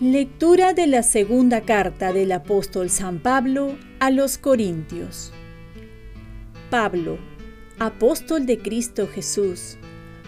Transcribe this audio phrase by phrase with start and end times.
[0.00, 5.32] Lectura de la segunda carta del apóstol San Pablo a los Corintios.
[6.68, 7.16] Pablo,
[7.78, 9.78] apóstol de Cristo Jesús,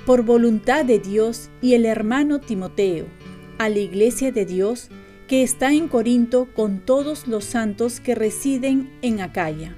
[0.06, 3.04] por voluntad de Dios y el hermano Timoteo,
[3.58, 4.88] a la iglesia de Dios
[5.28, 9.76] que está en Corinto con todos los santos que residen en Acaya.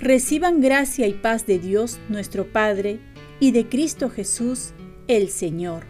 [0.00, 3.00] Reciban gracia y paz de Dios nuestro Padre
[3.40, 4.74] y de Cristo Jesús
[5.08, 5.84] el Señor.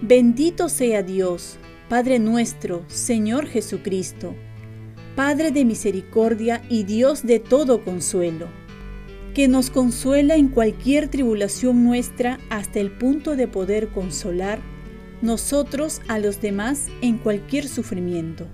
[0.00, 4.36] Bendito sea Dios, Padre nuestro, Señor Jesucristo,
[5.16, 8.46] Padre de misericordia y Dios de todo consuelo,
[9.34, 14.60] que nos consuela en cualquier tribulación nuestra hasta el punto de poder consolar
[15.22, 18.46] nosotros a los demás en cualquier sufrimiento,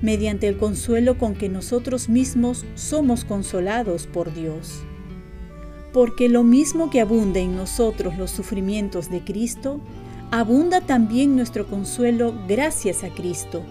[0.00, 4.82] mediante el consuelo con que nosotros mismos somos consolados por Dios.
[5.92, 9.80] Porque lo mismo que abunda en nosotros los sufrimientos de Cristo,
[10.30, 13.62] abunda también nuestro consuelo gracias a Cristo.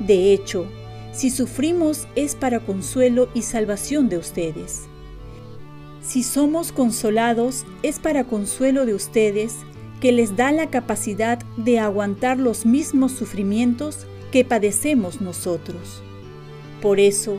[0.00, 0.66] De hecho,
[1.12, 4.82] si sufrimos es para consuelo y salvación de ustedes.
[6.00, 9.58] Si somos consolados es para consuelo de ustedes
[10.04, 16.02] que les da la capacidad de aguantar los mismos sufrimientos que padecemos nosotros.
[16.82, 17.38] Por eso,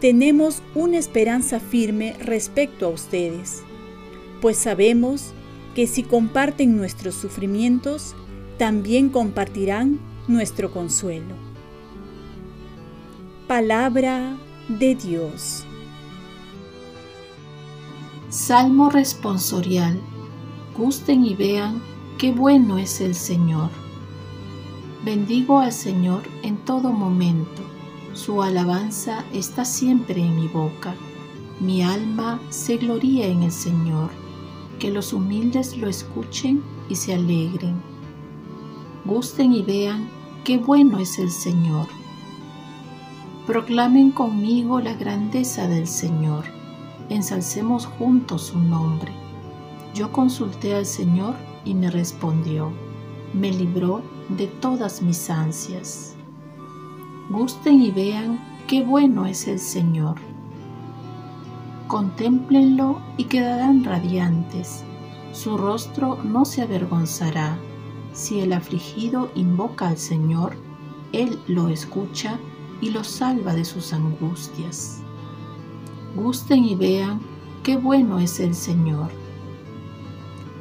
[0.00, 3.64] tenemos una esperanza firme respecto a ustedes,
[4.40, 5.32] pues sabemos
[5.74, 8.14] que si comparten nuestros sufrimientos,
[8.58, 9.98] también compartirán
[10.28, 11.34] nuestro consuelo.
[13.48, 14.36] Palabra
[14.68, 15.64] de Dios.
[18.28, 20.00] Salmo responsorial.
[20.76, 23.70] Gusten y vean qué bueno es el Señor.
[25.04, 27.62] Bendigo al Señor en todo momento.
[28.12, 30.94] Su alabanza está siempre en mi boca.
[31.60, 34.10] Mi alma se gloría en el Señor
[34.78, 37.74] que los humildes lo escuchen y se alegren.
[39.04, 40.08] Gusten y vean
[40.44, 41.88] qué bueno es el Señor.
[43.46, 46.44] Proclamen conmigo la grandeza del Señor.
[47.08, 49.12] Ensalcemos juntos su nombre.
[49.94, 52.72] Yo consulté al Señor y me respondió.
[53.32, 56.14] Me libró de todas mis ansias.
[57.30, 60.16] Gusten y vean qué bueno es el Señor
[61.94, 64.82] Contémplenlo y quedarán radiantes.
[65.32, 67.58] Su rostro no se avergonzará.
[68.14, 70.56] Si el afligido invoca al Señor,
[71.12, 72.38] Él lo escucha
[72.80, 75.02] y lo salva de sus angustias.
[76.16, 77.20] Gusten y vean
[77.62, 79.10] qué bueno es el Señor.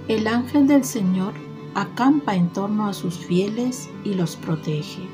[0.10, 1.34] El ángel del Señor
[1.76, 5.08] acampa en torno a sus fieles y los protege.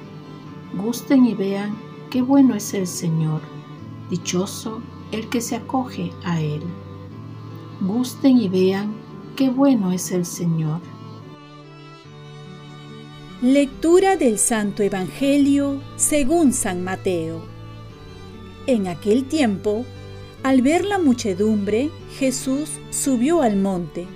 [0.76, 1.78] Gusten y vean
[2.10, 3.42] qué bueno es el Señor.
[4.10, 6.64] Dichoso el que se acoge a Él.
[7.82, 8.94] Gusten y vean
[9.36, 10.82] qué bueno es el Señor.
[13.44, 17.42] Lectura del Santo Evangelio según San Mateo.
[18.66, 19.86] En aquel tiempo,
[20.42, 24.08] al ver la muchedumbre, Jesús subió al monte,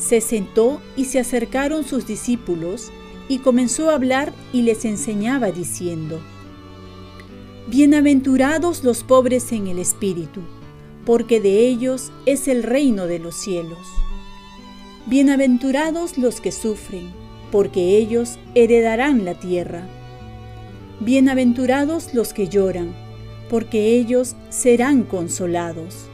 [0.00, 2.90] se sentó y se acercaron sus discípulos
[3.28, 6.20] y comenzó a hablar y les enseñaba diciendo,
[7.68, 10.40] Bienaventurados los pobres en el espíritu,
[11.04, 13.86] porque de ellos es el reino de los cielos.
[15.06, 17.12] Bienaventurados los que sufren,
[17.52, 19.86] porque ellos heredarán la tierra.
[21.00, 22.94] Bienaventurados los que lloran,
[23.50, 26.09] porque ellos serán consolados.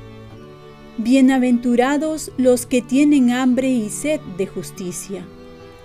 [0.98, 5.26] Bienaventurados los que tienen hambre y sed de justicia,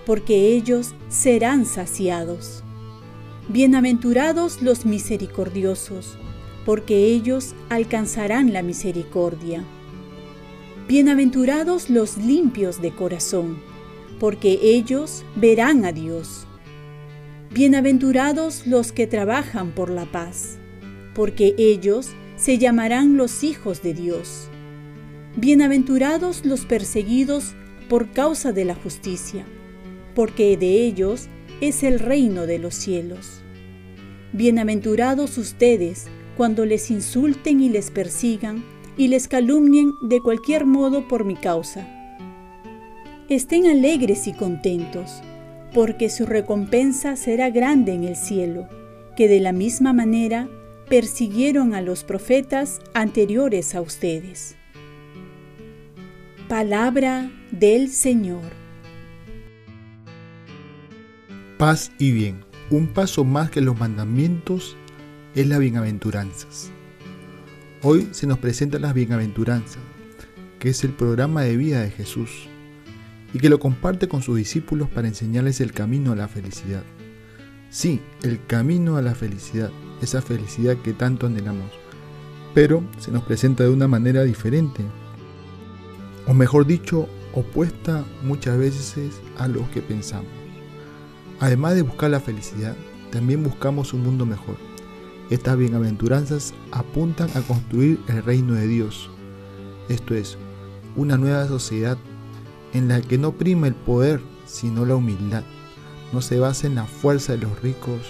[0.06, 2.64] porque ellos serán saciados.
[3.50, 6.18] Bienaventurados los misericordiosos,
[6.66, 9.66] porque ellos alcanzarán la misericordia.
[10.88, 13.58] Bienaventurados los limpios de corazón,
[14.18, 16.48] porque ellos verán a Dios.
[17.54, 20.58] Bienaventurados los que trabajan por la paz,
[21.14, 24.51] porque ellos se llamarán los hijos de Dios.
[25.38, 27.56] Bienaventurados los perseguidos
[27.88, 29.46] por causa de la justicia,
[30.14, 31.30] porque de ellos
[31.62, 33.42] es el reino de los cielos.
[34.34, 38.66] Bienaventurados ustedes cuando les insulten y les persigan
[38.98, 41.88] y les calumnien de cualquier modo por mi causa.
[43.30, 45.22] Estén alegres y contentos,
[45.74, 48.68] porque su recompensa será grande en el cielo,
[49.16, 50.50] que de la misma manera
[50.90, 54.58] persiguieron a los profetas anteriores a ustedes.
[56.52, 58.44] Palabra del Señor.
[61.58, 64.76] Paz y bien un paso más que los mandamientos
[65.34, 66.70] es las bienaventuranzas.
[67.84, 69.82] Hoy se nos presentan las bienaventuranzas,
[70.60, 72.50] que es el programa de vida de Jesús,
[73.34, 76.84] y que lo comparte con sus discípulos para enseñarles el camino a la felicidad.
[77.70, 79.72] Sí, el camino a la felicidad,
[80.02, 81.72] esa felicidad que tanto anhelamos,
[82.54, 84.84] pero se nos presenta de una manera diferente,
[86.28, 90.32] o mejor dicho, opuesta muchas veces a lo que pensamos.
[91.40, 92.76] Además de buscar la felicidad,
[93.12, 94.58] también buscamos un mundo mejor.
[95.30, 99.10] Estas bienaventuranzas apuntan a construir el reino de Dios,
[99.90, 100.38] esto es,
[100.96, 101.98] una nueva sociedad
[102.74, 105.44] en la que no prima el poder, sino la humildad.
[106.14, 108.02] No se basa en la fuerza de los ricos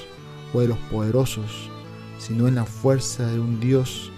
[0.53, 1.69] o de los poderosos,
[2.17, 4.11] sino en la fuerza de un Dios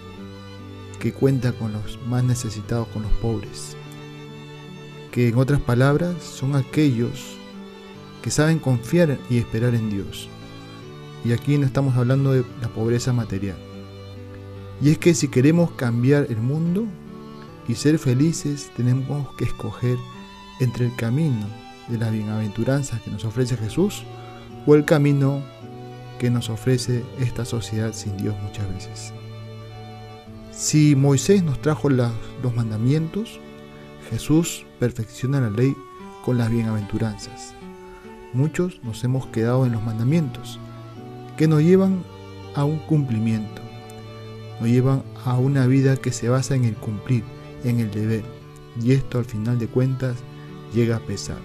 [0.98, 3.76] que cuenta con los más necesitados, con los pobres.
[5.14, 7.36] Que en otras palabras son aquellos
[8.20, 10.28] que saben confiar y esperar en Dios.
[11.24, 13.56] Y aquí no estamos hablando de la pobreza material.
[14.82, 16.84] Y es que si queremos cambiar el mundo
[17.68, 19.96] y ser felices, tenemos que escoger
[20.58, 21.46] entre el camino
[21.86, 24.02] de las bienaventuranzas que nos ofrece Jesús
[24.66, 25.44] o el camino
[26.18, 29.12] que nos ofrece esta sociedad sin Dios muchas veces.
[30.50, 32.10] Si Moisés nos trajo los
[32.56, 33.38] mandamientos,
[34.10, 35.74] Jesús perfecciona la ley
[36.24, 37.54] con las bienaventuranzas.
[38.32, 40.58] Muchos nos hemos quedado en los mandamientos,
[41.36, 42.02] que nos llevan
[42.54, 43.62] a un cumplimiento,
[44.60, 47.24] nos llevan a una vida que se basa en el cumplir,
[47.64, 48.24] en el deber,
[48.80, 50.16] y esto al final de cuentas
[50.74, 51.38] llega a pesar.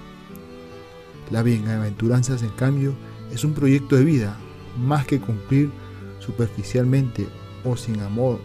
[1.32, 2.94] La bienaventuranzas, en cambio,
[3.32, 4.38] es un proyecto de vida,
[4.78, 5.72] más que cumplir
[6.20, 7.28] superficialmente
[7.64, 8.40] o sin amor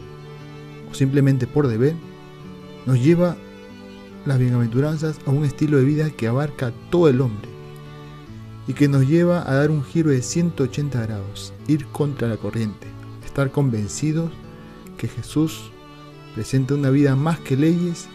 [0.91, 1.95] o simplemente por deber,
[2.87, 3.37] nos lleva
[4.27, 7.49] las bienaventuranzas a un estilo de vida que abarca todo el hombre
[8.67, 12.87] y que nos lleva a dar un giro de 180 grados, ir contra la corriente,
[13.25, 14.33] estar convencidos
[14.97, 15.71] que Jesús
[16.35, 18.07] presenta una vida más que leyes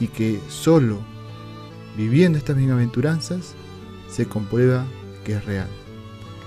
[0.00, 0.98] y que solo
[1.96, 3.54] Viviendo estas bienaventuranzas,
[4.10, 4.84] se comprueba
[5.24, 5.68] que es real,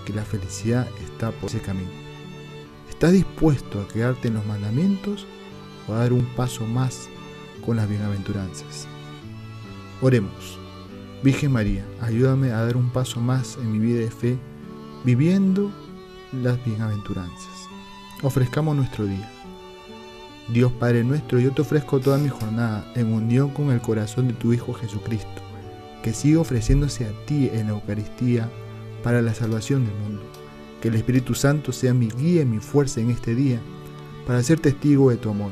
[0.06, 1.90] que la felicidad está por ese camino.
[2.90, 5.26] ¿Estás dispuesto a quedarte en los mandamientos
[5.88, 7.08] o a dar un paso más
[7.66, 8.88] con las bienaventuranzas?
[10.02, 10.60] Oremos.
[11.24, 14.38] Virgen María, ayúdame a dar un paso más en mi vida de fe,
[15.04, 15.72] viviendo
[16.32, 17.68] las bienaventuranzas.
[18.22, 19.30] Ofrezcamos nuestro día.
[20.50, 24.34] Dios Padre nuestro, yo te ofrezco toda mi jornada en unión con el corazón de
[24.34, 25.42] tu Hijo Jesucristo,
[26.04, 28.50] que siga ofreciéndose a ti en la Eucaristía
[29.04, 30.22] para la salvación del mundo.
[30.82, 33.60] Que el Espíritu Santo sea mi guía y mi fuerza en este día
[34.26, 35.52] para ser testigo de tu amor.